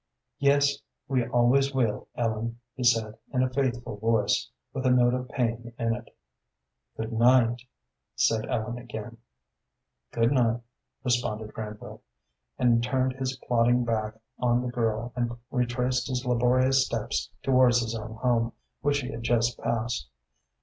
[0.39, 5.29] "Yes, we always will, Ellen," he said, in a faithful voice, with a note of
[5.29, 6.15] pain in it.
[6.97, 7.61] "Good night,"
[8.15, 9.17] said Ellen again.
[10.11, 10.61] "Good night,"
[11.03, 12.01] responded Granville,
[12.57, 17.93] and turned his plodding back on the girl and retraced his laborious steps towards his
[17.93, 20.09] own home, which he had just passed.